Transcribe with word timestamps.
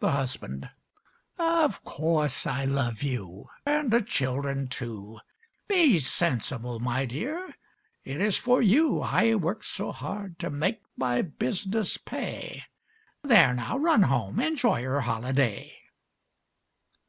THE 0.00 0.10
HUSBAND 0.10 0.68
Of 1.38 1.84
course 1.84 2.44
I 2.44 2.64
love 2.64 3.04
you, 3.04 3.50
and 3.64 3.92
the 3.92 4.02
children 4.02 4.66
too 4.66 5.20
Be 5.68 6.00
sensible, 6.00 6.80
my 6.80 7.04
dear, 7.04 7.54
it 8.02 8.20
is 8.20 8.36
for 8.36 8.60
you 8.60 9.00
I 9.00 9.36
work 9.36 9.62
so 9.62 9.92
hard 9.92 10.40
to 10.40 10.50
make 10.50 10.82
my 10.96 11.22
business 11.22 11.98
pay. 11.98 12.64
There, 13.22 13.54
now, 13.54 13.78
run 13.78 14.02
home, 14.02 14.40
enjoy 14.40 14.80
your 14.80 15.02
holiday. 15.02 15.72